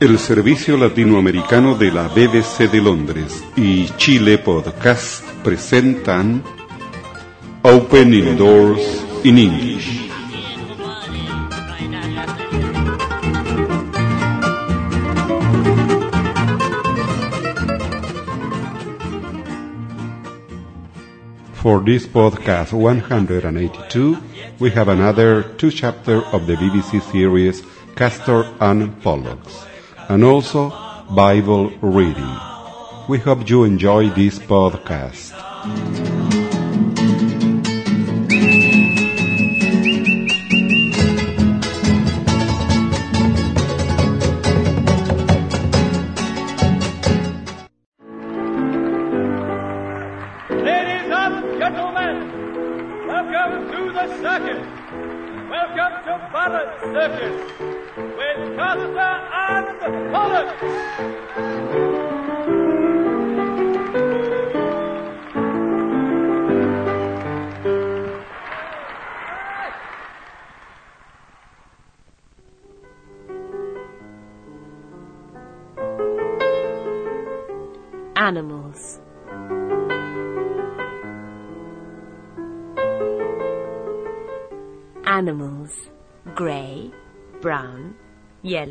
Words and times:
El 0.00 0.18
servicio 0.18 0.76
latinoamericano 0.76 1.74
de 1.74 1.90
la 1.90 2.08
BBC 2.08 2.70
de 2.70 2.80
Londres 2.80 3.44
y 3.56 3.86
Chile 3.96 4.38
Podcast 4.38 5.24
presentan 5.42 6.42
Opening 7.62 8.36
Doors 8.36 9.04
in 9.24 9.38
English. 9.38 10.10
For 21.54 21.82
this 21.82 22.06
podcast 22.06 22.74
182, 22.74 24.18
we 24.64 24.70
have 24.70 24.88
another 24.88 25.42
two 25.58 25.70
chapter 25.70 26.24
of 26.32 26.46
the 26.46 26.54
BBC 26.54 27.02
series 27.12 27.62
Castor 27.96 28.48
and 28.60 28.98
Pollux, 29.02 29.66
and 30.08 30.24
also 30.24 30.70
Bible 31.10 31.68
reading. 31.82 32.34
We 33.06 33.18
hope 33.18 33.46
you 33.46 33.64
enjoy 33.64 34.08
this 34.08 34.38
podcast. 34.38 35.34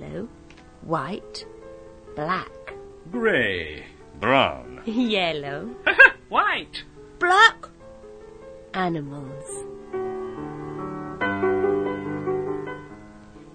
Yellow, 0.04 0.28
white, 0.82 1.46
black, 2.16 2.52
Grey, 3.12 3.84
brown, 4.20 4.82
yellow, 4.86 5.70
white, 6.30 6.84
black. 7.20 7.68
Animals. 8.74 9.46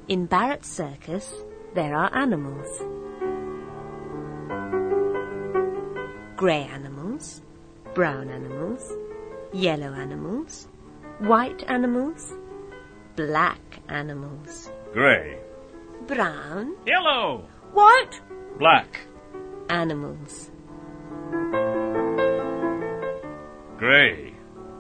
In 0.07 0.27
Barrett 0.27 0.65
Circus, 0.65 1.35
there 1.75 1.97
are 1.97 2.15
animals. 2.15 2.69
Grey 6.37 6.63
animals, 6.73 7.43
brown 7.95 8.31
animals, 8.31 8.93
yellow 9.53 9.93
animals, 9.93 10.69
white 11.19 11.65
animals, 11.69 12.33
black 13.17 13.81
animals, 13.89 14.71
grey, 14.93 15.37
brown, 16.07 16.75
yellow, 16.87 17.49
white 17.73 18.21
black, 18.59 19.01
animals. 19.69 20.51
grey, 23.79 24.35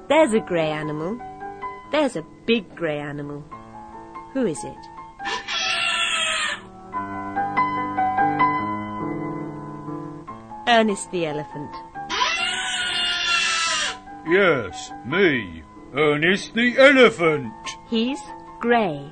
There's 0.09 0.33
a 0.33 0.41
grey 0.41 0.71
animal. 0.71 1.19
There's 1.93 2.17
a 2.17 2.25
big 2.47 2.75
grey 2.75 2.99
animal. 2.99 3.45
Who 4.35 4.47
is 4.47 4.63
it? 4.65 4.77
Ernest 10.67 11.11
the 11.11 11.27
elephant. 11.27 11.75
Yes, 14.27 14.93
me, 15.07 15.63
Ernest 15.95 16.53
the 16.55 16.77
elephant. 16.79 17.53
He's 17.89 18.21
grey. 18.61 19.11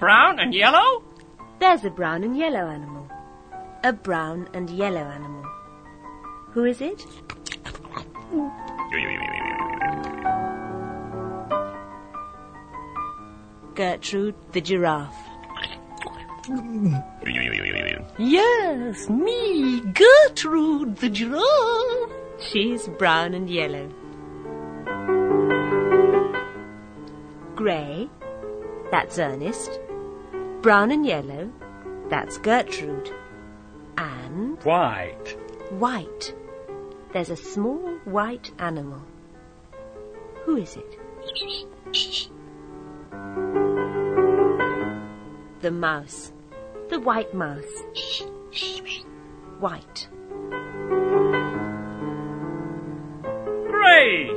Brown 0.00 0.40
and 0.40 0.54
yellow? 0.54 1.02
There's 1.58 1.84
a 1.84 1.90
brown 1.90 2.24
and 2.24 2.34
yellow 2.34 2.70
animal. 2.70 3.06
A 3.84 3.92
brown 3.92 4.48
and 4.54 4.70
yellow 4.70 5.02
animal. 5.02 5.44
Who 6.52 6.64
is 6.64 6.80
it? 6.80 7.04
Gertrude 13.74 14.34
the 14.52 14.62
giraffe. 14.62 15.14
Yes, 18.18 19.10
me, 19.10 19.82
Gertrude 19.82 20.96
the 20.96 21.10
giraffe. 21.10 22.10
She's 22.38 22.88
brown 22.88 23.34
and 23.34 23.50
yellow. 23.50 23.90
Grey, 27.54 28.08
that's 28.90 29.18
Ernest. 29.18 29.78
Brown 30.62 30.90
and 30.90 31.06
yellow, 31.06 31.50
that's 32.10 32.36
Gertrude. 32.38 33.10
And 33.96 34.62
White, 34.62 35.36
white, 35.70 36.34
there's 37.12 37.30
a 37.30 37.36
small 37.36 37.88
white 38.04 38.50
animal. 38.58 39.00
Who 40.44 40.56
is 40.58 40.76
it? 40.76 40.98
The 45.60 45.70
mouse. 45.70 46.32
The 46.90 47.00
white 47.00 47.32
mouse. 47.34 47.64
White. 49.60 50.08
grey, 53.66 54.30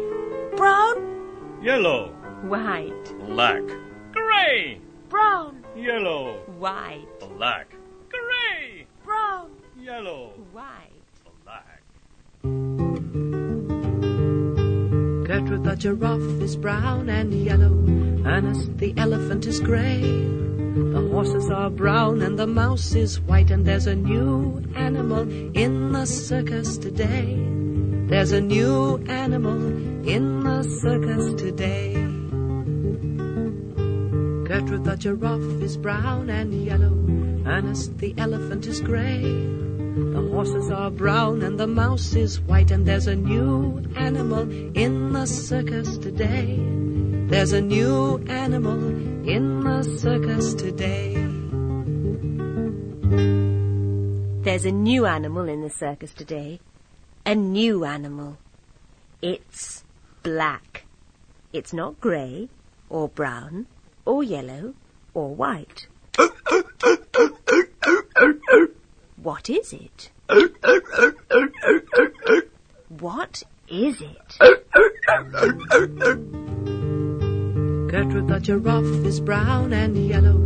Brown. 0.56 1.60
yellow, 1.62 2.10
White. 2.44 3.14
black, 3.28 3.64
grey, 4.12 4.80
Brown. 5.10 5.63
Yellow, 5.76 6.38
White. 6.60 7.08
black, 7.20 7.74
grey, 8.10 8.88
Brown. 9.04 9.52
yellow, 9.80 10.34
White. 10.52 10.92
black. 11.44 11.82
Gertrude 15.28 15.64
the 15.64 15.76
giraffe 15.76 16.42
is 16.42 16.56
brown 16.56 17.10
and 17.10 17.34
yellow. 17.34 17.74
Ernest 18.26 18.78
the 18.78 18.94
elephant 18.98 19.46
is 19.46 19.60
grey. 19.60 20.02
The 20.02 21.10
horses 21.12 21.50
are 21.50 21.70
brown 21.70 22.22
and 22.22 22.38
the 22.38 22.48
mouse 22.48 22.94
is 22.94 23.20
white. 23.22 23.52
And 23.52 23.66
there's 23.66 23.88
a 23.88 23.96
new 23.96 24.64
animal 24.76 25.22
in 25.56 25.92
the 25.92 26.06
circus 26.06 26.78
today. 26.78 27.36
There's 28.10 28.32
a 28.32 28.42
new 28.42 28.98
animal 29.08 29.56
in 30.08 30.44
the 30.44 30.64
circus 30.64 31.34
today. 31.42 32.13
Gertrude 34.46 34.84
the 34.84 34.98
giraffe 34.98 35.62
is 35.62 35.78
brown 35.78 36.30
and 36.30 36.54
yellow. 36.66 36.94
Ernest 37.46 37.98
the 37.98 38.14
elephant 38.18 38.66
is 38.66 38.82
grey. 38.82 39.22
The 39.22 40.30
horses 40.32 40.70
are 40.70 40.92
brown 40.92 41.42
and 41.44 41.60
the 41.60 41.68
mouse 41.68 42.14
is 42.14 42.42
white, 42.42 42.72
and 42.72 42.86
there's 42.86 43.08
a 43.08 43.16
new 43.16 43.82
animal 43.96 44.42
in 44.76 45.14
the 45.14 45.26
circus 45.26 45.98
today. 45.98 46.58
There's 47.28 47.54
a 47.54 47.62
new 47.62 48.18
animal 48.28 48.80
in 49.28 49.64
the 49.64 49.84
circus 49.98 50.54
today. 50.54 51.14
There's 54.44 54.66
a 54.66 54.72
new 54.72 55.06
animal 55.06 55.48
in 55.48 55.62
the 55.62 55.70
circus 55.70 56.14
today. 56.14 56.60
A 57.26 57.34
new 57.34 57.86
animal. 57.86 58.38
It's 59.22 59.86
black. 60.22 60.86
It's 61.54 61.72
not 61.72 62.02
grey, 62.02 62.50
or 62.90 63.08
brown, 63.08 63.68
or 64.06 64.24
yellow, 64.24 64.74
or 65.14 65.34
white. 65.34 65.88
What 69.22 69.50
is 69.50 69.74
it? 69.74 70.12
What 73.00 73.44
is 73.70 74.02
it? 74.02 74.38
Gertrude 77.90 78.28
the 78.28 78.40
giraffe 78.42 79.06
is 79.06 79.20
brown 79.20 79.72
and 79.74 79.96
yellow. 79.98 80.40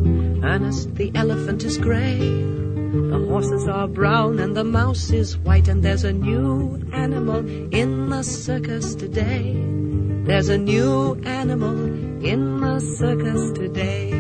Ernest 0.44 0.96
the 0.96 1.12
elephant 1.16 1.64
is 1.64 1.78
grey. 1.78 2.20
The 2.20 3.26
horses 3.28 3.68
are 3.68 3.88
brown 3.88 4.40
and 4.40 4.56
the 4.56 4.64
mouse 4.64 5.12
is 5.12 5.38
white, 5.38 5.68
and 5.68 5.84
there's 5.84 6.04
a 6.04 6.14
new 6.14 6.82
animal 6.94 7.40
in 7.74 8.10
the 8.10 8.24
circus 8.24 8.96
today. 8.96 9.54
There's 10.26 10.50
a 10.50 10.58
new 10.58 11.16
animal 11.24 12.07
in 12.22 12.60
the 12.60 12.80
circus 12.80 13.52
today. 13.52 14.12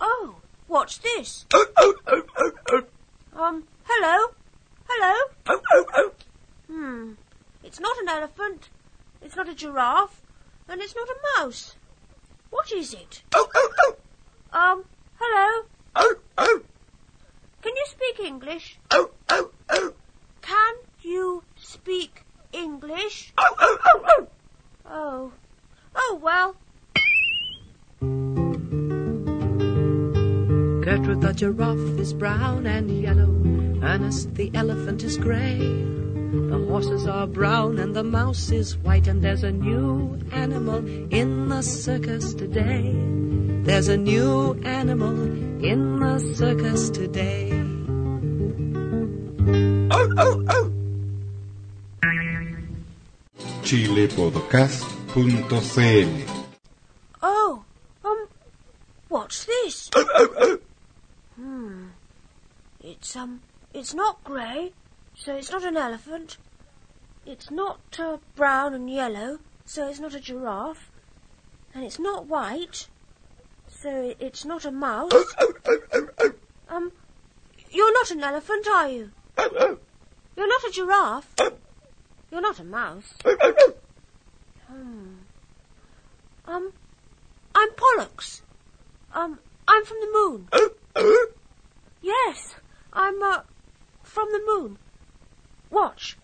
Oh, 0.00 0.36
what's 0.66 0.98
this? 0.98 1.46
Oh 1.52 1.66
oh 1.76 1.94
oh 2.06 2.22
oh 2.38 2.52
oh 2.70 2.82
Um, 3.42 3.64
hello? 3.84 4.34
Hello? 4.88 5.30
Oh, 5.48 5.60
oh, 5.72 5.86
oh. 5.94 6.12
Hmm. 6.68 7.12
It's 7.62 7.80
not 7.80 7.96
an 7.98 8.08
elephant. 8.08 8.68
It's 9.22 9.36
not 9.36 9.48
a 9.48 9.54
giraffe. 9.54 10.20
And 10.68 10.80
it's 10.80 10.94
not 10.94 11.08
a 11.08 11.40
mouse. 11.40 11.76
What 12.50 12.70
is 12.72 12.92
it? 12.94 13.22
Oh 13.34 13.48
oh 13.54 13.70
oh 13.80 13.94
Um, 14.52 14.84
hello? 15.18 15.64
Oh 15.96 16.14
oh 16.38 16.60
Can 17.62 17.72
you 17.74 17.84
speak 17.86 18.20
English? 18.26 18.78
Oh 18.90 19.10
oh 19.30 19.50
oh 19.70 19.94
Can 20.42 20.74
you 21.02 21.42
speak 21.56 22.24
English? 22.92 23.32
Oh 23.38 23.54
oh, 23.58 23.78
oh, 24.04 24.26
oh. 24.86 25.32
oh, 25.96 26.20
well. 26.22 26.56
Gertrude 30.84 31.22
the 31.22 31.32
giraffe 31.32 31.98
is 31.98 32.12
brown 32.12 32.66
and 32.66 32.90
yellow. 32.90 33.32
Ernest 33.82 34.34
the 34.34 34.50
elephant 34.54 35.02
is 35.04 35.16
grey. 35.16 35.56
The 35.56 36.66
horses 36.68 37.06
are 37.06 37.26
brown 37.26 37.78
and 37.78 37.96
the 37.96 38.04
mouse 38.04 38.50
is 38.50 38.76
white, 38.76 39.06
and 39.06 39.22
there's 39.24 39.42
a 39.42 39.52
new 39.52 40.18
animal 40.30 40.86
in 41.10 41.48
the 41.48 41.62
circus 41.62 42.34
today. 42.34 42.92
There's 43.64 43.88
a 43.88 43.96
new 43.96 44.52
animal 44.64 45.16
in 45.64 45.98
the 45.98 46.18
circus 46.34 46.90
today. 46.90 47.51
chilepodcast.cl 53.92 56.44
Oh, 57.22 57.64
um, 58.04 58.28
what's 59.08 59.44
this? 59.44 59.90
hmm. 61.36 61.88
It's, 62.82 63.14
um, 63.14 63.42
it's 63.74 63.92
not 63.92 64.24
grey, 64.24 64.72
so 65.14 65.36
it's 65.36 65.50
not 65.50 65.64
an 65.64 65.76
elephant. 65.76 66.38
It's 67.26 67.50
not, 67.50 67.80
uh, 67.98 68.16
brown 68.34 68.72
and 68.74 68.90
yellow, 68.90 69.40
so 69.66 69.86
it's 69.88 70.00
not 70.00 70.14
a 70.14 70.20
giraffe. 70.20 70.90
And 71.74 71.84
it's 71.84 71.98
not 71.98 72.24
white, 72.26 72.88
so 73.68 74.14
it's 74.18 74.46
not 74.46 74.64
a 74.64 74.70
mouse. 74.70 75.12
Um, 76.68 76.92
you're 77.70 77.92
not 77.92 78.10
an 78.10 78.22
elephant, 78.22 78.66
are 78.66 78.88
you? 78.88 79.10
You're 79.36 80.48
not 80.48 80.64
a 80.64 80.70
giraffe. 80.72 81.34
You're 82.30 82.40
not 82.40 82.58
a 82.58 82.64
mouse. 82.64 83.12
Hmm. 84.72 85.16
Um, 86.46 86.72
I'm 87.54 87.68
Pollux. 87.74 88.40
Um, 89.12 89.38
I'm 89.68 89.84
from 89.84 89.98
the 90.00 90.10
moon. 90.10 90.48
Yes, 92.00 92.54
I'm, 92.92 93.22
uh, 93.22 93.40
from 94.02 94.28
the 94.32 94.40
moon. 94.46 94.78
Watch. 95.70 96.16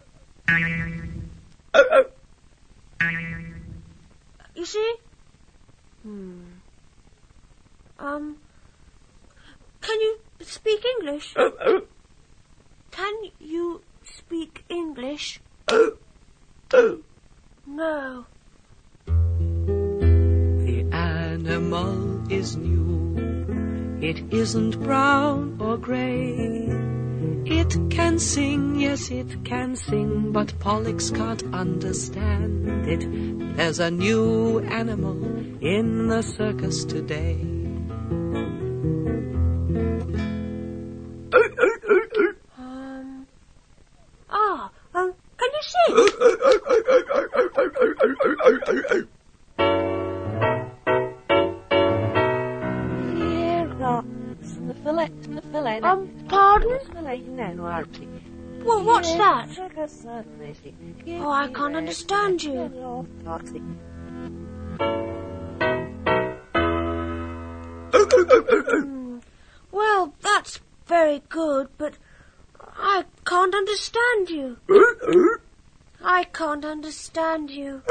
You 4.55 4.65
see? 4.65 4.95
Hmm. 6.03 6.41
Um, 7.99 8.37
can 9.83 10.01
you 10.01 10.19
speak 10.41 10.83
English? 10.99 11.35
Can 12.91 13.15
you 13.41 13.83
speak 14.05 14.65
English? 14.71 15.41
No. 17.67 18.25
Animal 21.49 22.31
is 22.31 22.57
new. 22.57 23.17
It 24.03 24.23
isn't 24.31 24.79
brown 24.83 25.57
or 25.59 25.79
grey. 25.79 26.69
It 27.47 27.75
can 27.91 28.19
sing, 28.19 28.79
yes, 28.79 29.11
it 29.11 29.45
can 29.45 29.75
sing, 29.75 30.31
but 30.31 30.53
Pollux 30.61 31.11
can't 31.11 31.43
understand 31.55 32.87
it. 32.87 33.57
There's 33.57 33.81
a 33.81 33.91
new 33.91 34.61
animal 34.61 35.25
in 35.63 36.09
the 36.09 36.21
circus 36.21 36.85
today. 36.85 37.58
Oh, 61.21 61.31
I 61.31 61.49
can't 61.49 61.77
understand 61.77 62.43
you. 62.43 62.71
Well, 69.73 70.13
that's 70.21 70.61
very 70.87 71.23
good, 71.29 71.69
but 71.79 71.95
I 72.61 73.05
can't 73.25 73.55
understand 73.55 74.31
you. 74.31 74.59
I 76.03 76.25
can't 76.25 76.65
understand 76.65 77.51
you. 77.51 77.83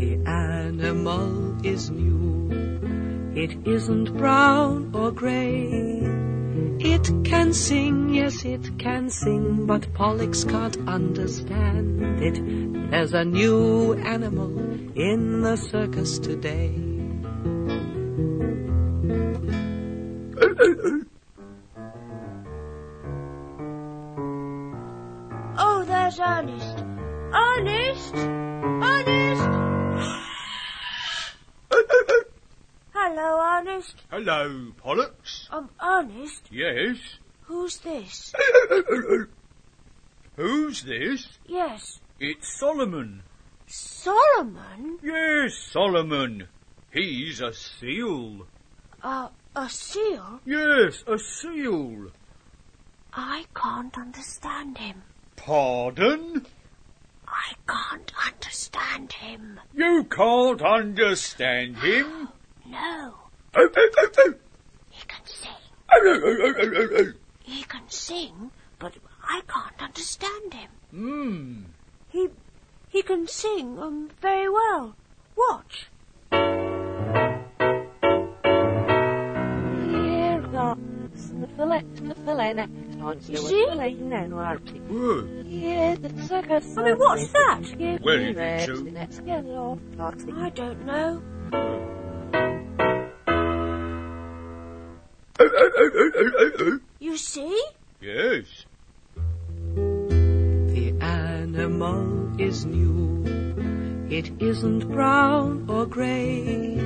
The 0.00 0.22
animal 0.26 1.66
is 1.66 1.90
new. 1.90 2.50
It 3.34 3.66
isn't 3.66 4.16
brown 4.16 4.90
or 4.94 5.12
grey. 5.12 6.09
It 6.82 7.12
can 7.24 7.52
sing, 7.52 8.14
yes, 8.14 8.42
it 8.42 8.78
can 8.78 9.10
sing, 9.10 9.66
but 9.66 9.92
Pollux 9.92 10.44
can't 10.44 10.78
understand 10.88 12.22
it. 12.22 12.90
There's 12.90 13.12
a 13.12 13.22
new 13.22 13.92
animal 13.92 14.58
in 14.96 15.42
the 15.42 15.56
circus 15.56 16.18
today. 16.18 16.74
Oh, 25.58 25.84
there's 25.86 26.18
Ernest. 26.18 26.84
Ernest! 27.34 28.14
Ernest! 28.16 29.59
Hello, 34.10 34.72
Pollux. 34.76 35.48
Um, 35.50 35.68
Ernest, 35.82 36.42
Yes. 36.50 36.96
who's 37.42 37.78
this? 37.78 38.32
Who's 40.36 40.82
this? 40.84 41.28
Yes, 41.46 42.00
It's 42.18 42.58
Solomon. 42.58 43.22
Solomon? 43.66 44.98
Yes, 45.02 45.54
Solomon. 45.70 46.48
He's 46.92 47.40
a 47.40 47.52
seal. 47.52 48.46
Uh, 49.02 49.28
a 49.54 49.68
seal? 49.68 50.40
Yes, 50.46 51.04
a 51.06 51.18
seal. 51.18 52.10
I 53.12 53.44
can't 53.54 53.96
understand 53.98 54.78
him. 54.78 55.02
Pardon? 55.36 56.46
I 57.28 57.52
can't 57.68 58.12
understand 58.26 59.12
him. 59.12 59.60
You 59.74 60.04
can't 60.04 60.62
understand 60.62 61.76
him? 61.78 62.28
No, 62.66 63.14
he 64.90 65.02
can 65.04 65.26
sing. 65.26 65.52
He 67.42 67.62
can 67.64 67.88
sing, 67.88 68.50
but 68.78 68.94
I 69.22 69.40
can't 69.48 69.82
understand 69.82 70.54
him. 70.54 70.70
Hmm. 70.90 71.62
He, 72.08 72.28
he 72.88 73.02
can 73.02 73.26
sing, 73.26 73.78
um, 73.78 74.10
very 74.20 74.48
well. 74.48 74.94
Watch. 75.36 75.88
You 83.28 83.36
see? 83.48 83.64
Well, 83.68 83.80
I 86.78 86.82
mean, 86.84 86.98
what's 86.98 87.28
that? 87.32 88.00
Well, 88.02 88.20
you 88.20 88.34
think 88.34 88.60
so. 88.66 88.74
I 90.36 90.50
don't 90.50 90.84
know. 90.86 91.22
You 96.98 97.16
see? 97.16 97.62
Yes. 98.00 98.66
The 99.74 100.94
animal 101.00 102.40
is 102.40 102.66
new. 102.66 103.24
It 104.10 104.30
isn't 104.42 104.88
brown 104.90 105.68
or 105.68 105.86
grey. 105.86 106.78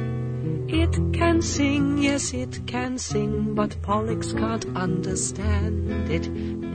It 0.69 1.13
can 1.13 1.43
sing, 1.43 1.99
yes, 1.99 2.33
it 2.33 2.67
can 2.67 2.99
sing, 2.99 3.55
but 3.55 3.81
Pollux 3.83 4.33
can't 4.33 4.67
understand 4.77 6.11
it. 6.11 6.29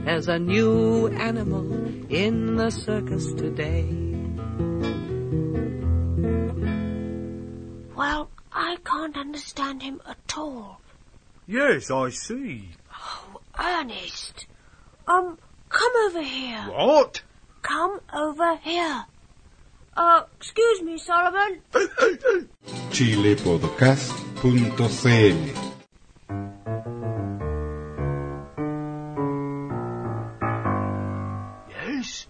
There's 0.04 0.28
a 0.28 0.38
new 0.38 1.08
animal 1.08 1.72
in 2.08 2.56
the 2.56 2.70
circus 2.70 3.32
today. 3.32 3.84
Well, 7.96 8.30
I 8.52 8.76
can't 8.84 9.16
understand 9.16 9.82
him 9.82 10.00
at 10.06 10.36
all. 10.36 10.79
Yes, 11.46 11.90
I 11.90 12.10
see. 12.10 12.68
Oh, 12.92 13.40
Ernest. 13.58 14.46
Um, 15.06 15.38
come 15.68 15.92
over 16.06 16.22
here. 16.22 16.62
What? 16.70 17.22
Come 17.62 18.00
over 18.14 18.56
here. 18.56 19.04
Uh, 19.96 20.22
excuse 20.36 20.82
me, 20.82 20.98
Solomon. 20.98 21.60
chilepodcast.cl 22.90 25.70
Yes. 31.68 32.26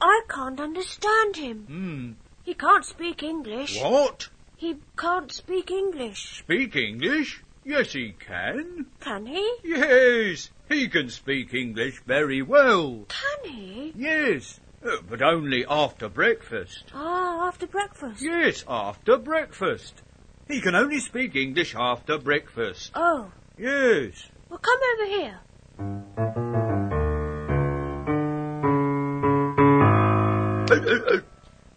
I 0.00 0.22
can't 0.28 0.60
understand 0.60 1.36
him. 1.36 1.58
Hmm. 1.66 2.12
He 2.44 2.54
can't 2.54 2.84
speak 2.84 3.22
English. 3.22 3.80
What? 3.80 4.28
He 4.56 4.76
can't 4.96 5.30
speak 5.32 5.70
English. 5.70 6.38
Speak 6.38 6.76
English? 6.76 7.42
Yes, 7.64 7.92
he 7.92 8.12
can. 8.18 8.86
Can 9.00 9.26
he? 9.26 9.54
Yes, 9.62 10.50
he 10.68 10.88
can 10.88 11.10
speak 11.10 11.54
English 11.54 12.02
very 12.04 12.42
well. 12.42 13.06
Can 13.08 13.52
he? 13.52 13.92
Yes, 13.96 14.58
uh, 14.84 14.96
but 15.08 15.22
only 15.22 15.64
after 15.68 16.08
breakfast. 16.08 16.84
Ah, 16.92 17.46
after 17.46 17.66
breakfast. 17.66 18.20
Yes, 18.22 18.64
after 18.66 19.16
breakfast. 19.16 20.02
He 20.48 20.60
can 20.60 20.74
only 20.74 20.98
speak 20.98 21.36
English 21.36 21.74
after 21.76 22.18
breakfast. 22.18 22.90
Oh, 22.94 23.30
Yes. 23.56 24.28
well, 24.48 24.58
come 24.58 24.80
over 24.94 25.06
here. 25.06 26.42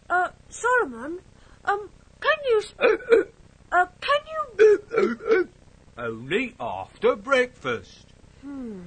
Uh, 0.09 0.29
Solomon, 0.49 1.19
um, 1.65 1.89
can 2.21 2.37
you, 2.45 2.61
sp- 2.63 2.79
uh, 3.71 3.85
can 3.99 4.21
you, 4.31 5.49
Only 5.97 6.55
after 6.59 7.15
breakfast. 7.15 8.05
Hmm. 8.41 8.81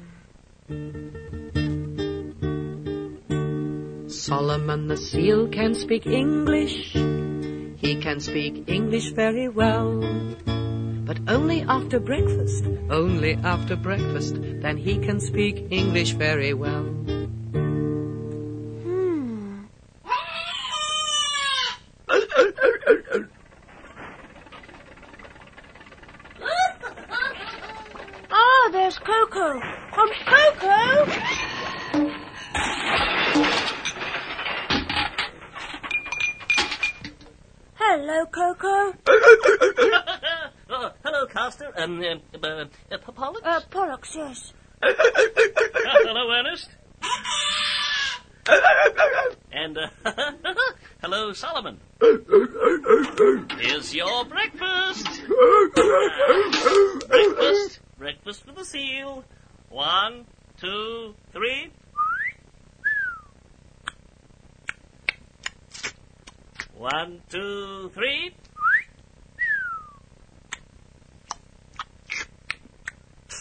Solomon 4.08 4.88
the 4.88 4.96
seal 4.98 5.48
can 5.48 5.74
speak 5.74 6.06
English. 6.06 6.92
He 6.92 7.96
can 8.02 8.20
speak 8.20 8.68
English 8.68 9.12
very 9.12 9.48
well. 9.48 10.00
But 11.06 11.20
only 11.28 11.62
after 11.62 11.98
breakfast, 11.98 12.64
only 12.90 13.36
after 13.42 13.76
breakfast, 13.76 14.36
then 14.38 14.76
he 14.76 14.98
can 14.98 15.18
speak 15.18 15.64
English 15.70 16.12
very 16.12 16.52
well. 16.52 16.84
Breakfast. 58.28 58.44
Breakfast 58.44 58.44
for 58.44 58.52
the 58.52 58.64
seal. 58.64 59.24
One, 59.70 60.26
two, 60.60 61.14
three. 61.32 61.70
One, 66.76 67.22
two, 67.30 67.90
three. 67.94 68.34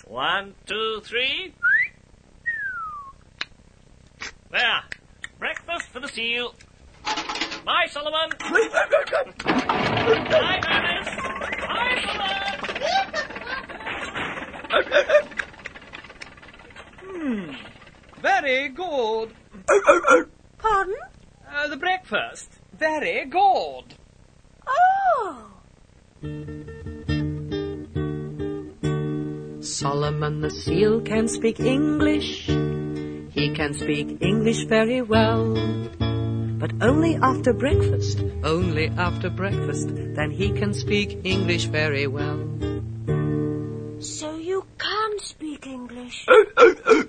One, 0.08 0.54
two, 0.66 1.02
three. 1.04 1.54
There. 4.52 4.84
Breakfast 5.38 5.90
for 5.90 6.00
the 6.00 6.08
seal. 6.08 6.54
Bye, 7.66 7.88
Solomon. 7.90 8.30
Bye, 8.40 8.62
Ernest. 10.66 11.18
Bye, 11.68 12.02
Solomon. 12.06 12.17
Very 18.22 18.70
good. 18.70 19.34
Pardon? 20.58 20.96
Uh, 21.50 21.68
the 21.68 21.78
breakfast. 21.78 22.50
Very 22.78 23.26
good. 23.26 23.96
Oh! 24.68 25.46
Solomon 29.62 30.42
the 30.42 30.50
seal 30.50 31.02
can 31.02 31.28
speak 31.28 31.60
English. 31.60 32.48
He 32.48 33.54
can 33.54 33.74
speak 33.74 34.18
English 34.22 34.66
very 34.66 35.02
well. 35.02 35.54
But 36.60 36.72
only 36.82 37.16
after 37.16 37.54
breakfast, 37.54 38.20
only 38.44 38.88
after 38.98 39.30
breakfast, 39.30 39.90
then 39.90 40.32
he 40.32 40.52
can 40.52 40.74
speak 40.74 41.20
English 41.24 41.66
very 41.66 42.08
well. 42.08 42.40
English. 46.08 47.08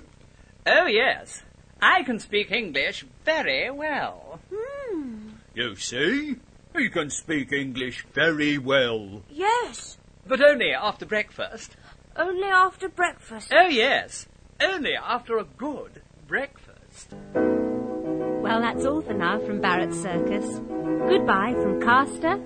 Oh, 0.65 0.85
yes. 0.85 1.43
I 1.81 2.03
can 2.03 2.19
speak 2.19 2.51
English 2.51 3.05
very 3.23 3.71
well. 3.71 4.39
Hmm. 4.53 5.29
You 5.55 5.75
see? 5.75 6.35
He 6.75 6.89
can 6.89 7.09
speak 7.09 7.51
English 7.51 8.05
very 8.13 8.57
well. 8.57 9.23
Yes. 9.29 9.97
But 10.27 10.41
only 10.41 10.71
after 10.71 11.05
breakfast. 11.05 11.75
Only 12.15 12.47
after 12.47 12.89
breakfast. 12.89 13.51
Oh, 13.51 13.67
yes. 13.67 14.27
Only 14.61 14.95
after 15.01 15.37
a 15.37 15.45
good 15.45 16.01
breakfast. 16.27 17.13
Well, 17.33 18.61
that's 18.61 18.85
all 18.85 19.01
for 19.01 19.13
now 19.13 19.39
from 19.39 19.61
Barrett 19.61 19.93
Circus. 19.93 20.59
Goodbye 21.07 21.53
from 21.53 21.81
Castor 21.81 22.39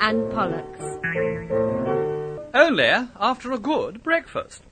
and 0.00 0.30
Pollux. 0.32 1.87
Only 2.54 2.84
after 2.84 3.52
a 3.52 3.58
good 3.58 4.02
breakfast. 4.02 4.62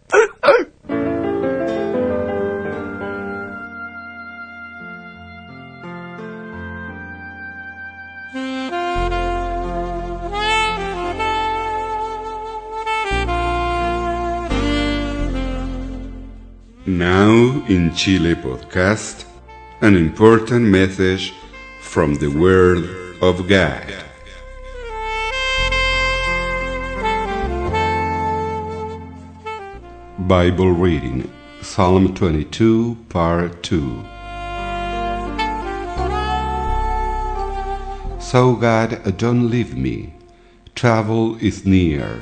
Now 16.88 17.64
in 17.68 17.92
Chile 17.94 18.34
podcast, 18.36 19.24
an 19.80 19.96
important 19.96 20.66
message 20.66 21.34
from 21.80 22.14
the 22.14 22.28
Word 22.28 22.88
of 23.20 23.48
God. 23.48 24.05
Bible 30.26 30.72
reading 30.72 31.30
Psalm 31.62 32.12
22, 32.12 32.96
Part 33.10 33.62
2. 33.62 34.02
So, 38.18 38.56
God, 38.56 39.16
don't 39.18 39.48
leave 39.48 39.76
me. 39.76 40.14
Travel 40.74 41.36
is 41.36 41.64
near, 41.64 42.20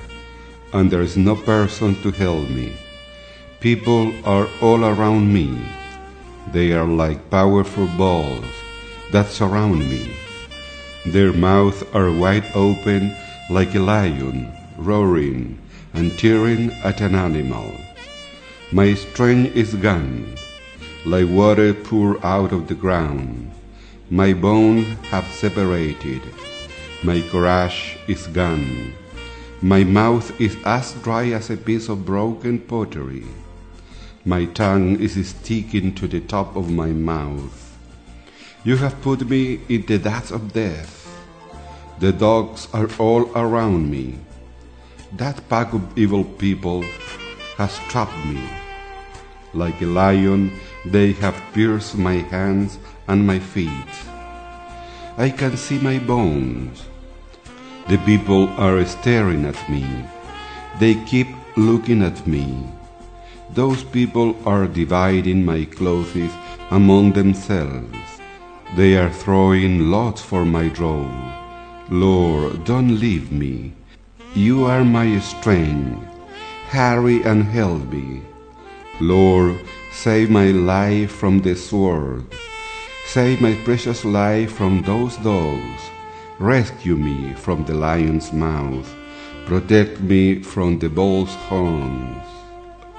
and 0.74 0.90
there 0.90 1.00
is 1.00 1.16
no 1.16 1.34
person 1.34 1.94
to 2.02 2.10
help 2.10 2.46
me. 2.50 2.76
People 3.60 4.12
are 4.26 4.48
all 4.60 4.84
around 4.84 5.32
me. 5.32 5.58
They 6.52 6.72
are 6.74 6.84
like 6.84 7.30
powerful 7.30 7.86
balls 7.96 8.52
that 9.12 9.28
surround 9.28 9.78
me. 9.78 10.14
Their 11.06 11.32
mouths 11.32 11.82
are 11.94 12.12
wide 12.12 12.52
open 12.54 13.16
like 13.48 13.74
a 13.74 13.80
lion, 13.80 14.52
roaring 14.76 15.58
and 15.94 16.18
tearing 16.18 16.70
at 16.84 17.00
an 17.00 17.14
animal. 17.14 17.72
My 18.74 18.94
strength 18.94 19.54
is 19.54 19.72
gone, 19.76 20.34
like 21.06 21.30
water 21.30 21.72
poured 21.72 22.18
out 22.24 22.50
of 22.50 22.66
the 22.66 22.74
ground. 22.74 23.52
My 24.10 24.32
bones 24.34 24.98
have 25.14 25.30
separated. 25.30 26.22
My 27.04 27.22
courage 27.30 27.96
is 28.08 28.26
gone. 28.26 28.92
My 29.62 29.84
mouth 29.84 30.26
is 30.40 30.56
as 30.66 30.90
dry 31.04 31.30
as 31.30 31.50
a 31.50 31.56
piece 31.56 31.88
of 31.88 32.04
broken 32.04 32.58
pottery. 32.58 33.22
My 34.24 34.46
tongue 34.46 34.98
is 34.98 35.14
sticking 35.24 35.94
to 35.94 36.08
the 36.08 36.18
top 36.18 36.56
of 36.56 36.68
my 36.68 36.90
mouth. 36.90 37.78
You 38.64 38.76
have 38.78 39.00
put 39.02 39.30
me 39.30 39.60
in 39.68 39.86
the 39.86 39.98
depths 39.98 40.32
of 40.32 40.52
death. 40.52 41.06
The 42.00 42.10
dogs 42.10 42.66
are 42.74 42.90
all 42.98 43.30
around 43.38 43.88
me. 43.88 44.18
That 45.12 45.48
pack 45.48 45.72
of 45.74 45.96
evil 45.96 46.24
people 46.24 46.82
has 47.56 47.78
trapped 47.86 48.18
me. 48.26 48.63
Like 49.54 49.80
a 49.80 49.86
lion, 49.86 50.52
they 50.84 51.12
have 51.22 51.40
pierced 51.54 51.96
my 51.96 52.14
hands 52.14 52.78
and 53.06 53.26
my 53.26 53.38
feet. 53.38 53.92
I 55.16 55.30
can 55.30 55.56
see 55.56 55.78
my 55.78 55.98
bones. 55.98 56.82
The 57.88 57.98
people 57.98 58.48
are 58.58 58.84
staring 58.84 59.44
at 59.44 59.70
me. 59.70 59.86
They 60.80 60.94
keep 61.04 61.28
looking 61.56 62.02
at 62.02 62.26
me. 62.26 62.66
Those 63.54 63.84
people 63.84 64.34
are 64.44 64.66
dividing 64.66 65.44
my 65.44 65.66
clothes 65.66 66.32
among 66.70 67.12
themselves. 67.12 68.20
They 68.74 68.96
are 68.96 69.12
throwing 69.12 69.90
lots 69.90 70.20
for 70.20 70.44
my 70.44 70.66
robe. 70.74 71.14
Lord, 71.90 72.64
don't 72.64 72.98
leave 72.98 73.30
me. 73.30 73.74
You 74.34 74.64
are 74.64 74.84
my 74.84 75.20
strength. 75.20 76.02
Hurry 76.70 77.22
and 77.22 77.44
help 77.44 77.86
me. 77.92 78.22
Lord, 79.00 79.58
save 79.90 80.30
my 80.30 80.52
life 80.52 81.10
from 81.10 81.40
the 81.40 81.56
sword. 81.56 82.24
Save 83.06 83.40
my 83.40 83.54
precious 83.64 84.04
life 84.04 84.52
from 84.52 84.82
those 84.82 85.16
dogs. 85.16 85.82
Rescue 86.38 86.96
me 86.96 87.34
from 87.34 87.64
the 87.64 87.74
lion's 87.74 88.32
mouth. 88.32 88.88
Protect 89.46 90.00
me 90.00 90.42
from 90.42 90.78
the 90.78 90.88
bull's 90.88 91.34
horns. 91.48 92.24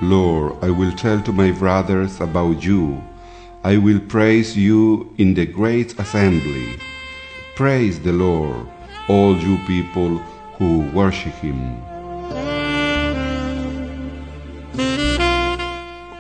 Lord, 0.02 0.62
I 0.62 0.70
will 0.70 0.92
tell 0.92 1.22
to 1.22 1.32
my 1.32 1.52
brothers 1.52 2.20
about 2.20 2.62
you. 2.62 3.02
I 3.64 3.78
will 3.78 4.00
praise 4.00 4.56
you 4.58 5.14
in 5.18 5.34
the 5.34 5.46
great 5.46 5.98
assembly. 5.98 6.78
Praise 7.56 8.02
the 8.02 8.12
Lord, 8.12 8.68
all 9.08 9.38
you 9.38 9.58
people 9.66 10.18
who 10.58 10.92
worship 10.92 11.34
him. 11.36 11.95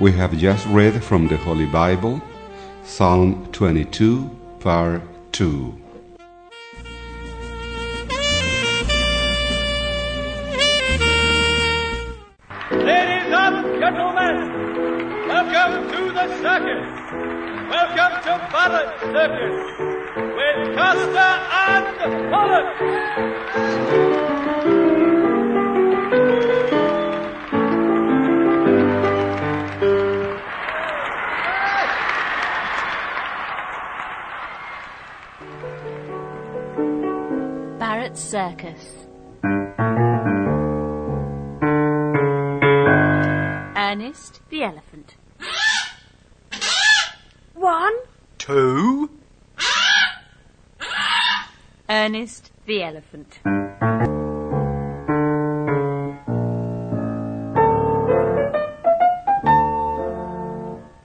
We 0.05 0.11
have 0.11 0.37
just 0.37 0.67
read 0.67 1.03
from 1.03 1.27
the 1.27 1.35
Holy 1.35 1.65
Bible, 1.65 2.21
Psalm 2.83 3.47
22, 3.51 4.29
part 4.59 5.01
2. 5.31 5.84
Two. 48.45 49.09
Ernest 51.89 52.51
the 52.67 52.83
Elephant. 52.83 53.39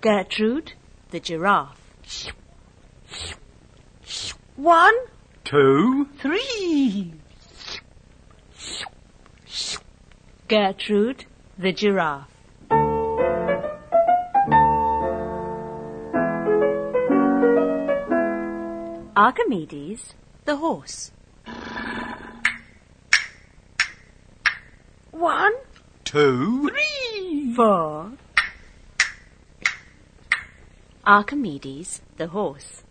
Gertrude 0.02 0.74
the 1.12 1.20
Giraffe. 1.20 1.80
one, 4.56 4.94
Two. 5.44 6.08
Three. 6.18 7.14
Gertrude 10.46 11.24
the 11.56 11.72
Giraffe. 11.72 12.29
Archimedes 19.20 20.14
the 20.46 20.56
Horse. 20.56 21.12
One, 25.10 25.52
two, 26.04 26.70
three, 26.70 27.52
four. 27.54 28.12
Archimedes 31.04 32.00
the 32.16 32.28
Horse. 32.28 32.82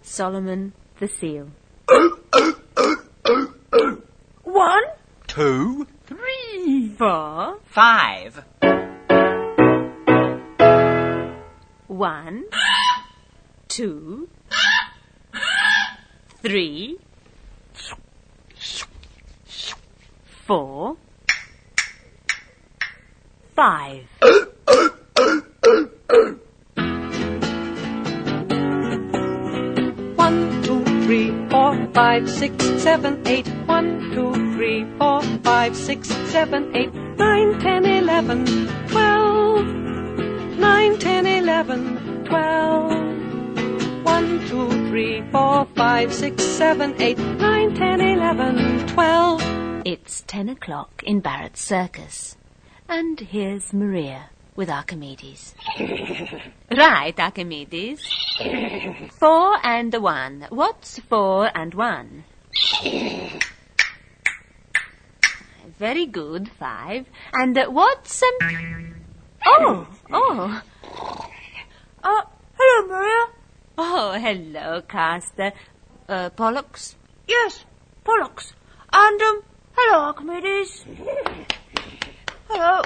Solomon 0.00 0.72
the 0.98 1.08
Seal. 1.08 1.48
Oh, 1.88 2.18
oh, 2.32 2.54
oh, 3.74 4.02
one, 4.44 4.84
Two. 5.34 5.86
Four. 6.98 7.58
Five. 7.64 8.44
One. 11.86 12.44
Two. 13.68 14.28
Three. 16.42 16.98
Four. 20.46 20.96
Five. 23.54 24.06
Five, 31.92 32.28
six, 32.28 32.64
seven, 32.82 33.22
eight. 33.26 33.46
One, 33.66 34.10
two, 34.12 34.32
three, 34.54 34.86
four, 34.98 35.22
five, 35.42 35.76
six, 35.76 36.08
seven, 36.30 36.74
eight, 36.74 36.92
nine, 36.94 37.60
ten, 37.60 37.84
eleven, 37.84 38.46
twelve. 38.88 39.64
Nine, 40.58 40.98
ten, 40.98 41.26
eleven, 41.26 42.24
twelve. 42.24 42.90
One, 44.04 44.48
two, 44.48 44.68
three, 44.88 45.22
four, 45.30 45.66
five, 45.76 46.12
six, 46.12 46.42
seven, 46.42 47.00
eight, 47.00 47.18
nine, 47.18 47.74
ten, 47.74 48.00
eleven, 48.00 48.86
twelve. 48.88 49.42
It's 49.84 50.22
ten 50.26 50.48
o'clock 50.48 51.02
in 51.04 51.20
Barrett's 51.20 51.62
Circus. 51.62 52.36
And 52.88 53.18
here's 53.20 53.72
Maria 53.72 54.30
with 54.54 54.68
Archimedes. 54.68 55.54
right, 56.70 57.18
Archimedes. 57.18 58.00
Four 59.18 59.56
and 59.64 59.94
one. 59.94 60.46
What's 60.50 60.98
four 61.00 61.50
and 61.54 61.74
one? 61.74 62.24
Very 65.78 66.06
good, 66.06 66.50
five. 66.58 67.06
And 67.32 67.56
uh, 67.56 67.66
what's 67.66 68.22
um? 68.22 68.94
Oh, 69.44 69.86
oh, 70.12 70.62
uh, 72.04 72.22
hello, 72.58 72.88
Maria. 72.88 73.26
oh! 73.78 74.12
Hello, 74.20 74.82
Castor. 74.82 75.52
Uh, 76.08 76.30
Pollux. 76.30 76.96
Yes, 77.26 77.64
Pollux. 78.04 78.52
And, 78.92 79.22
um, 79.22 79.42
hello, 79.76 80.04
Archimedes. 80.04 80.84
hello. 82.48 82.82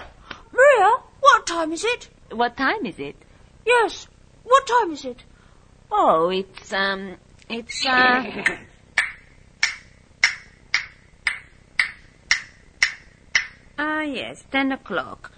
Maria, 0.52 0.90
what 1.26 1.46
time 1.46 1.72
is 1.72 1.84
it? 1.84 2.08
What 2.30 2.56
time 2.56 2.86
is 2.86 2.98
it? 2.98 3.16
Yes, 3.64 4.06
what 4.44 4.66
time 4.66 4.92
is 4.92 5.04
it? 5.04 5.24
Oh, 5.90 6.30
it's 6.30 6.72
um, 6.72 7.16
it's 7.48 7.84
uh. 7.86 8.24
Ah, 13.78 14.00
yes, 14.02 14.42
ten 14.50 14.72
o'clock. 14.72 15.32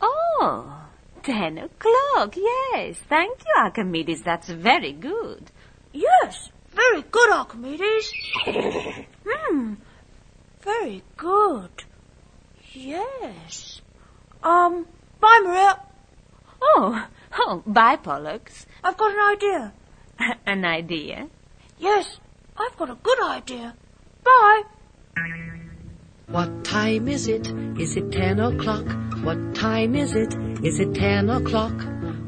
Oh, 0.00 0.84
ten 1.22 1.56
o'clock, 1.58 2.36
yes. 2.36 2.96
Thank 3.08 3.38
you, 3.46 3.54
Archimedes. 3.56 4.22
That's 4.22 4.48
very 4.50 4.92
good. 4.92 5.50
Yes, 5.92 6.50
very 6.74 7.02
good, 7.02 7.30
Archimedes. 7.32 8.12
Hmm, 9.26 9.74
very 10.60 11.02
good. 11.16 11.70
Yes. 12.74 13.80
Um, 14.42 14.86
bye, 15.22 15.40
Maria. 15.44 15.80
Oh, 16.60 17.06
oh, 17.38 17.62
bye, 17.66 17.96
Pollux. 17.96 18.66
I've 18.84 18.96
got 18.96 19.12
an 19.12 19.20
idea. 19.34 19.72
An 20.46 20.64
idea? 20.64 21.28
Yes, 21.78 22.18
I've 22.56 22.76
got 22.76 22.90
a 22.90 22.96
good 22.96 23.22
idea. 23.22 23.74
Bye. 24.24 24.62
What 26.26 26.64
time 26.64 27.08
is 27.08 27.28
it? 27.28 27.46
Is 27.78 27.96
it 27.96 28.10
ten 28.12 28.40
o'clock? 28.40 28.86
What 29.22 29.54
time 29.54 29.94
is 29.94 30.14
it? 30.14 30.34
Is 30.64 30.80
it 30.80 30.94
ten 30.94 31.30
o'clock? 31.30 31.74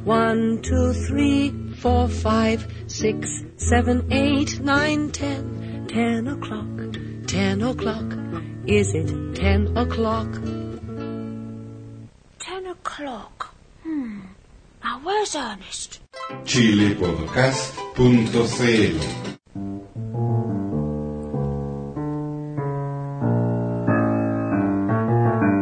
One, 0.05 0.61
two, 0.63 0.93
three, 0.93 1.51
four, 1.81 2.09
five, 2.09 2.67
six, 2.87 3.43
seven, 3.57 4.13
eight, 4.13 4.61
nine, 4.61 5.11
ten. 5.11 5.87
Ten 5.89 6.29
o'clock. 6.29 7.27
Ten 7.27 7.63
o'clock. 7.63 8.13
Is 8.67 8.95
it 8.95 9.35
ten 9.35 9.77
o'clock? 9.77 10.29
Ten 12.85 13.07
o'clock. 13.07 13.55
Hmm. 13.83 14.21
Now 14.83 15.01
where's 15.03 15.35
Ernest? 15.35 16.01
chilepodcast.cl 16.45 19.35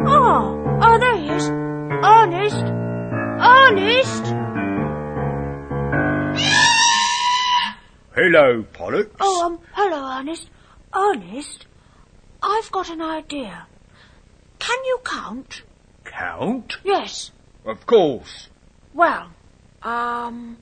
Oh, 0.04 0.78
oh, 0.82 0.98
there 0.98 1.16
he 1.16 1.28
is. 1.30 1.48
Ernest. 1.48 2.64
Ernest. 3.40 4.24
Hello, 8.14 8.62
Pollux. 8.72 9.08
Oh, 9.20 9.46
um, 9.46 9.58
hello, 9.72 10.18
Ernest. 10.18 10.48
Ernest, 10.94 11.66
I've 12.42 12.70
got 12.70 12.90
an 12.90 13.00
idea. 13.00 13.66
Can 14.58 14.84
you 14.84 14.98
count? 15.04 15.62
Count? 16.04 16.76
Yes. 16.84 17.30
Of 17.64 17.86
course. 17.86 18.48
Well, 18.94 19.30
um, 19.82 20.58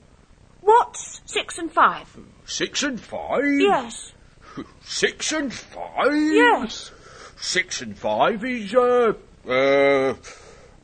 what's 0.61 1.21
six 1.25 1.57
and 1.57 1.71
five? 1.71 2.07
Six 2.45 2.83
and 2.83 2.99
five? 2.99 3.43
Yes. 3.59 4.13
Six 4.81 5.31
and 5.31 5.53
five? 5.53 6.13
Yes. 6.13 6.91
Six 7.39 7.81
and 7.81 7.97
five 7.97 8.43
is, 8.43 8.75
uh, 8.75 9.13
uh, 9.47 10.13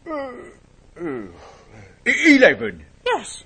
uh, 0.07 0.31
uh 0.99 1.21
eleven. 2.05 2.85
Yes. 3.05 3.43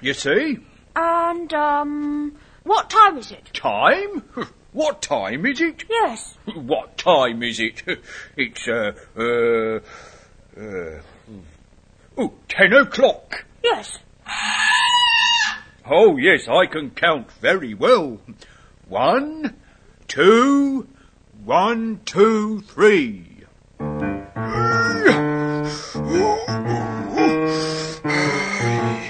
You 0.00 0.14
see? 0.14 0.58
And, 0.94 1.52
um, 1.54 2.36
what 2.64 2.90
time 2.90 3.18
is 3.18 3.30
it? 3.30 3.50
Time? 3.54 4.24
What 4.72 5.00
time 5.00 5.46
is 5.46 5.60
it? 5.60 5.84
Yes. 5.88 6.36
What 6.54 6.98
time 6.98 7.42
is 7.42 7.58
it? 7.58 7.82
It's, 8.36 8.68
uh, 8.68 8.92
uh, 9.16 9.80
uh, 10.60 11.00
oh, 12.16 12.34
ten 12.48 12.72
o'clock. 12.74 13.44
Yes. 13.64 13.98
Oh, 15.90 16.18
yes, 16.18 16.46
I 16.48 16.66
can 16.66 16.90
count 16.90 17.32
very 17.32 17.72
well. 17.72 18.20
One, 18.88 19.56
two, 20.06 20.86
one, 21.44 22.00
two, 22.04 22.60
three. 22.60 23.24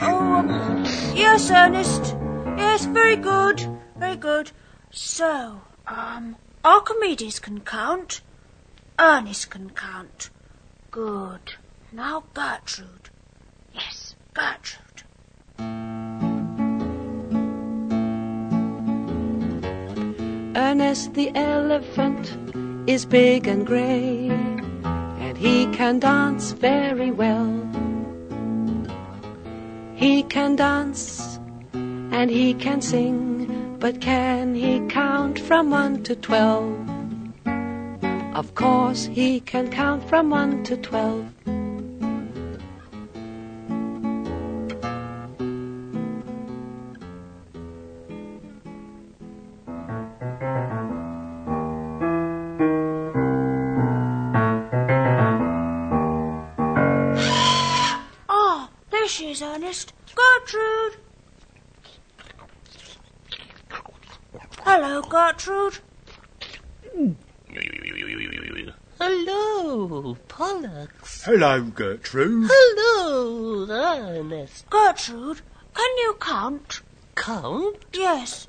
Oh, 0.01 0.35
um, 0.39 0.85
yes, 1.17 1.51
Ernest. 1.51 2.15
Yes, 2.57 2.85
very 2.85 3.17
good. 3.17 3.67
Very 3.97 4.17
good. 4.17 4.53
So, 4.91 5.61
um, 5.87 6.37
Archimedes 6.65 7.39
can 7.39 7.61
count. 7.61 8.21
Ernest 8.99 9.51
can 9.51 9.71
count. 9.71 10.31
Good. 10.91 11.55
Now 11.93 12.25
Gertrude. 12.35 13.11
Yes, 13.75 14.15
Gertrude. 14.35 15.03
Ernest 20.57 21.15
the 21.15 21.31
elephant 21.35 22.37
is 22.89 23.05
big 23.05 23.47
and 23.47 23.67
grey, 23.67 24.29
and 24.83 25.37
he 25.39 25.67
can 25.67 25.99
dance 26.01 26.53
very 26.53 27.11
well. 27.11 27.55
He 29.95 30.23
can 30.23 30.57
dance 30.57 31.39
and 31.73 32.31
he 32.31 32.55
can 32.55 32.81
sing, 32.81 33.28
but 33.81 34.01
can 34.01 34.55
he 34.55 34.81
count 34.89 35.39
from 35.39 35.71
one 35.71 36.03
to 36.03 36.17
twelve? 36.17 36.77
Of 38.35 38.55
course 38.55 39.05
he 39.07 39.41
can 39.41 39.71
count 39.71 40.09
from 40.09 40.31
one 40.31 40.65
to 40.65 40.77
twelve. 40.77 41.38
Hello, 65.49 65.71
Gertrude. 67.49 68.75
Hello, 69.01 70.17
Pollux. 70.29 71.25
Hello, 71.25 71.63
Gertrude. 71.63 72.51
Hello, 72.53 73.67
Ernest. 73.71 74.69
Gertrude, 74.69 75.41
can 75.75 75.97
you 75.99 76.17
count? 76.21 76.83
Count? 77.15 77.77
Yes. 77.95 78.47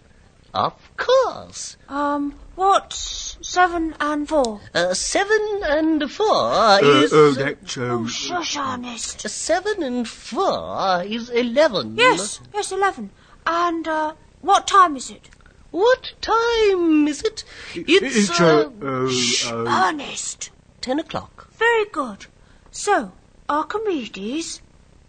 Of 0.53 0.73
course. 0.97 1.77
Um, 1.88 2.35
what's 2.55 3.38
seven 3.41 3.95
and 4.01 4.27
four? 4.27 4.59
Uh, 4.75 4.93
seven 4.93 5.62
and 5.63 6.12
four 6.12 6.27
Uh, 6.35 6.79
is... 6.81 7.13
uh, 7.13 7.33
that's, 7.38 7.77
Oh, 7.77 7.91
um, 7.99 8.07
shush, 8.07 8.57
Ernest. 8.57 9.21
Seven 9.29 9.83
and 9.83 10.05
four 10.07 11.03
is 11.05 11.29
eleven. 11.29 11.95
Yes, 11.95 12.41
yes, 12.53 12.71
eleven. 12.73 13.12
And, 13.45 13.88
uh, 13.88 14.13
what 14.41 14.67
time 14.67 14.97
is 14.97 15.09
it? 15.12 15.29
What 15.71 16.13
time 16.21 17.08
is 17.08 17.21
it? 17.21 17.43
It's, 17.75 18.29
it's, 18.29 18.41
uh, 18.41 18.69
uh, 18.82 18.86
uh, 18.86 19.10
uh, 19.53 19.89
Ernest. 19.89 20.49
ten 20.82 20.99
o'clock. 20.99 21.47
Very 21.53 21.86
good. 21.86 22.25
So, 22.71 23.12
Archimedes, 23.47 24.62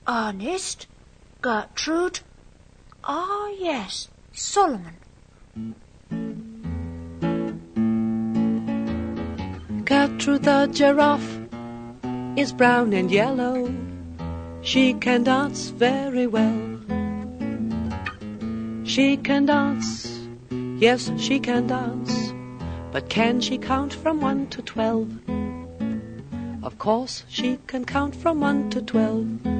Ernest, 0.06 0.86
Gertrude. 1.40 2.20
Ah, 3.04 3.48
yes, 3.58 4.08
Solomon. 4.32 4.96
Gertrude 9.84 10.42
the 10.44 10.68
giraffe 10.72 11.38
is 12.36 12.52
brown 12.52 12.92
and 12.92 13.10
yellow. 13.10 13.72
She 14.62 14.92
can 14.94 15.24
dance 15.24 15.70
very 15.70 16.26
well. 16.26 16.78
She 18.84 19.16
can 19.16 19.46
dance, 19.46 20.09
yes, 20.80 21.12
she 21.18 21.38
can 21.38 21.66
dance. 21.66 22.32
But 22.90 23.08
can 23.08 23.40
she 23.40 23.58
count 23.58 23.92
from 23.92 24.20
one 24.20 24.48
to 24.48 24.62
twelve? 24.62 25.08
Of 26.62 26.78
course, 26.78 27.24
she 27.28 27.58
can 27.66 27.84
count 27.84 28.16
from 28.16 28.40
one 28.40 28.70
to 28.70 28.82
twelve. 28.82 29.59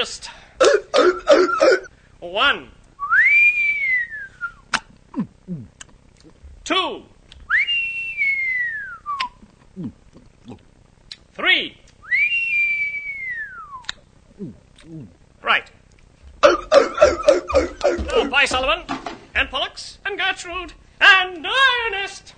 Breakfast. 0.00 0.30
One. 2.20 2.70
Two. 6.64 7.02
Three. 11.32 11.76
Right. 15.42 15.70
Oh, 16.42 18.28
bye, 18.30 18.46
Solomon. 18.46 18.84
And 19.34 19.50
Pollux. 19.50 19.98
And 20.06 20.18
Gertrude. 20.18 20.72
And 21.00 21.46
Ernest. 21.88 22.34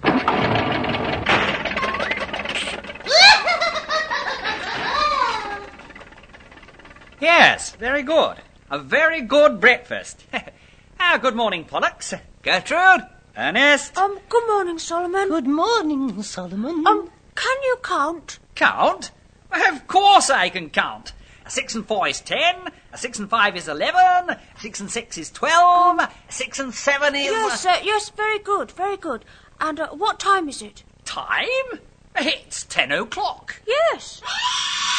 Very 7.79 8.03
good. 8.03 8.39
A 8.69 8.81
very 8.81 9.21
good 9.21 9.61
breakfast. 9.61 10.25
ah, 11.01 11.19
good 11.23 11.37
morning, 11.37 11.65
Pollux. 11.65 12.13
Gertrude, 12.43 13.07
Ernest. 13.37 13.97
Um, 13.97 14.19
good 14.29 14.47
morning, 14.49 14.81
Solomon. 14.81 15.29
Good 15.29 15.47
morning, 15.47 16.21
Solomon. 16.25 16.85
Um, 16.85 17.09
can 17.37 17.57
you 17.63 17.77
count? 17.81 18.41
Count? 18.57 19.13
Of 19.53 19.87
course 19.87 20.31
I 20.31 20.49
can 20.49 20.69
count. 20.69 21.13
A 21.47 21.51
six 21.51 21.77
and 21.77 21.87
four 21.87 22.09
is 22.09 22.21
ten. 22.21 22.57
A 22.93 22.99
six 22.99 23.21
and 23.21 23.31
five 23.31 23.55
is 23.57 23.69
eleven. 23.69 24.31
A 24.31 24.41
six 24.59 24.81
and 24.81 24.91
six 24.91 25.17
is 25.17 25.31
twelve. 25.31 26.01
A 26.01 26.11
six 26.29 26.59
and 26.59 26.75
seven 26.75 27.15
is. 27.15 27.27
Yes, 27.27 27.65
uh, 27.65 27.79
yes, 27.85 28.11
very 28.11 28.41
good, 28.41 28.73
very 28.73 28.97
good. 28.97 29.25
And 29.61 29.79
uh, 29.79 29.91
what 29.91 30.19
time 30.19 30.49
is 30.49 30.61
it? 30.61 30.83
Time? 31.05 31.79
It's 32.17 32.65
ten 32.65 32.91
o'clock. 32.91 33.63
Yes. 33.65 34.23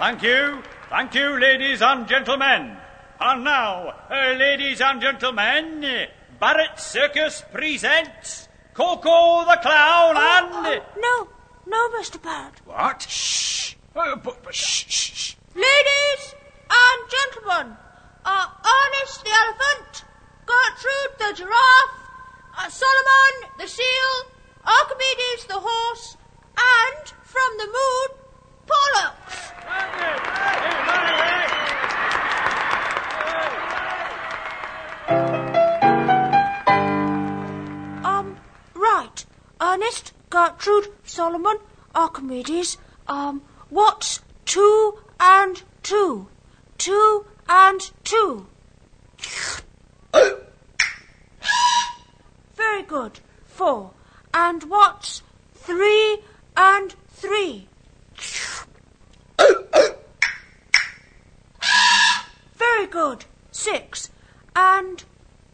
Thank 0.00 0.22
you. 0.22 0.62
Thank 0.88 1.14
you, 1.14 1.38
ladies 1.38 1.82
and 1.82 2.08
gentlemen. 2.08 2.74
And 3.20 3.44
now, 3.44 3.92
uh, 4.08 4.32
ladies 4.32 4.80
and 4.80 4.98
gentlemen, 4.98 5.84
Barrett 6.40 6.80
Circus 6.80 7.44
presents 7.52 8.48
Coco 8.72 9.44
the 9.44 9.58
Clown 9.60 10.16
and. 10.16 10.82
No, 10.96 11.28
no, 11.66 11.90
Mr. 12.00 12.16
Barrett. 12.22 12.62
What? 12.64 13.02
Shh. 13.02 13.74
Uh, 13.94 14.16
but, 14.16 14.42
but, 14.42 14.54
shh, 14.54 14.86
shh, 14.88 15.12
shh. 15.12 15.36
Ladies 15.54 16.34
and 16.70 17.10
gentlemen, 17.10 17.76
uh, 18.24 18.46
Ernest 18.56 19.22
the 19.22 19.30
elephant, 19.30 20.04
Gertrude 20.46 21.18
the 21.18 21.34
giraffe, 21.36 22.00
uh, 22.56 22.70
Solomon 22.70 23.50
the 23.58 23.68
seal, 23.68 24.32
Archimedes 24.64 25.44
the 25.46 25.60
horse, 25.60 26.16
and 26.56 27.06
from 27.22 27.58
the 27.58 27.66
moon, 27.66 28.19
Pollux. 28.70 29.14
Um, 38.04 38.36
right. 38.74 39.24
Ernest, 39.60 40.12
Gertrude, 40.30 40.88
Solomon, 41.04 41.58
Archimedes, 41.94 42.78
um, 43.08 43.42
what's 43.68 44.20
two 44.44 44.98
and 45.18 45.62
two? 45.82 46.28
Two 46.78 47.26
and 47.48 47.90
two. 48.04 48.46
Very 52.54 52.82
good. 52.82 53.20
Four. 53.44 53.90
And 54.32 54.62
what's 54.64 55.22
three 55.54 56.22
and 56.56 56.94
three? 57.08 57.66
Good. 62.90 63.24
Six. 63.50 64.10
And 64.54 65.04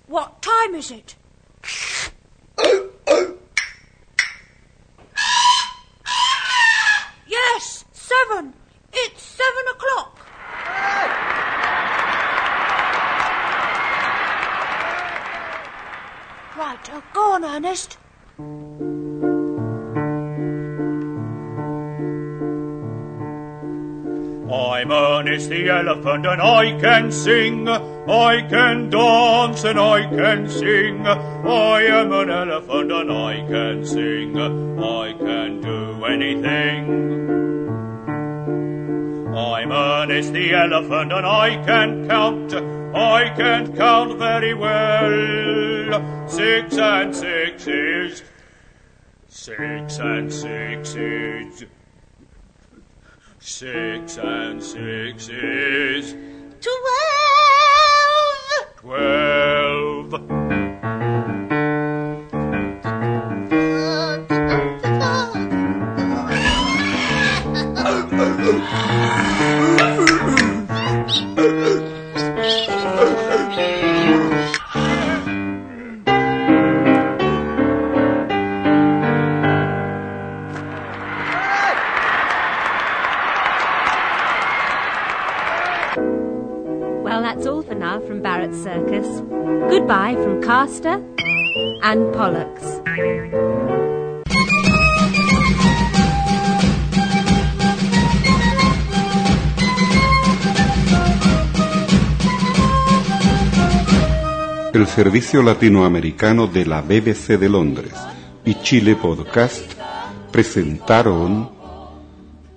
what 0.06 0.42
time 0.42 0.74
is 0.74 0.90
it? 0.90 1.14
Elephant 25.76 26.26
and 26.26 26.40
I 26.40 26.80
can 26.80 27.12
sing. 27.12 27.68
I 27.68 28.46
can 28.48 28.90
dance 28.90 29.64
and 29.64 29.78
I 29.78 30.08
can 30.08 30.48
sing. 30.48 31.06
I 31.06 31.82
am 31.82 32.12
an 32.12 32.30
elephant 32.30 32.92
and 32.92 33.12
I 33.12 33.34
can 33.46 33.84
sing. 33.84 34.38
I 34.38 35.12
can 35.12 35.60
do 35.60 36.04
anything. 36.04 37.06
I'm 39.36 39.70
Ernest 39.70 40.32
the 40.32 40.54
elephant 40.54 41.12
and 41.12 41.26
I 41.26 41.62
can 41.66 42.08
count. 42.08 42.54
I 42.94 43.34
can 43.36 43.76
count 43.76 44.18
very 44.18 44.54
well. 44.54 46.28
Six 46.28 46.78
and 46.78 47.14
six 47.14 47.66
is. 47.66 48.22
Six 49.28 49.98
and 49.98 50.32
six 50.32 50.94
is. 50.94 51.66
Six 53.58 54.18
and 54.18 54.62
six 54.62 55.30
is. 55.30 56.14
Twelve! 58.84 59.25
And 90.48 92.12
Pollux. 92.12 92.80
El 104.72 104.86
servicio 104.86 105.42
latinoamericano 105.42 106.46
de 106.46 106.64
la 106.64 106.80
BBC 106.80 107.38
de 107.38 107.48
Londres 107.48 107.94
y 108.44 108.54
Chile 108.62 108.94
Podcast 108.94 109.72
presentaron 110.30 111.50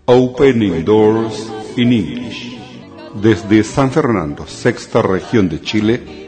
Opening 0.06 0.86
Doors 0.86 1.52
in 1.75 1.93
English. 1.93 2.56
Desde 3.15 3.63
San 3.63 3.89
Fernando, 3.89 4.45
sexta 4.45 5.02
región 5.02 5.49
de 5.49 5.60
Chile, 5.60 6.19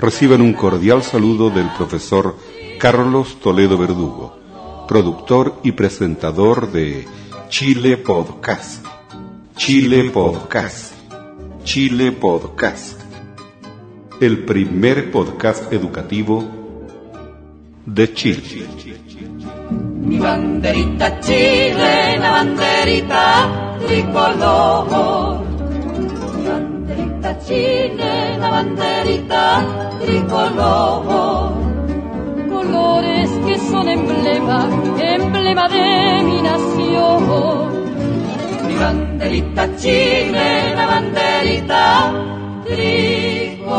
reciben 0.00 0.40
un 0.40 0.52
cordial 0.52 1.02
saludo 1.02 1.50
del 1.50 1.68
profesor 1.76 2.36
Carlos 2.78 3.38
Toledo 3.40 3.78
Verdugo, 3.78 4.36
productor 4.86 5.54
y 5.62 5.72
presentador 5.72 6.70
de 6.70 7.06
Chile 7.48 7.96
Podcast. 7.96 8.84
Chile 9.56 10.10
Podcast. 10.10 10.92
Chile 11.64 12.12
Podcast. 12.12 13.00
El 14.20 14.44
primer 14.44 15.10
podcast 15.10 15.72
educativo 15.72 16.44
de 17.86 18.12
Chile. 18.14 18.42
Mi 19.70 20.18
banderita 20.18 21.20
chilena, 21.20 22.30
banderita 22.30 23.78
tricolor. 23.86 25.45
Banderita 27.36 27.44
chilena, 27.44 28.50
banderita 28.50 29.44
tricolor. 30.00 31.52
Colores 32.48 33.30
que 33.46 33.58
son 33.58 33.88
emblema, 33.88 34.68
emblema 34.98 35.68
de 35.68 36.22
mi 36.24 36.40
nación. 36.40 37.22
Mi 38.66 38.74
banderita 38.74 39.76
chilena, 39.76 40.86
banderita 40.86 42.12
tricolor. 42.64 43.76